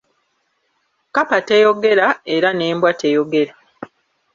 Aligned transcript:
Kkapa 1.07 1.37
teyogera 1.47 2.07
era 2.35 2.49
n'embwa 2.53 2.91
teyogera. 2.99 3.53